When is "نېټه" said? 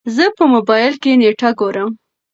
1.21-1.49